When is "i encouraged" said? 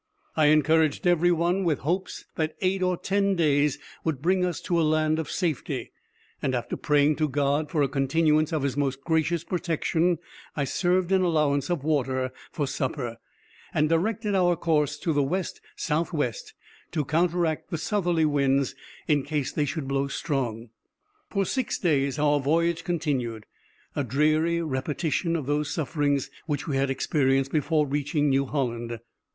0.35-1.05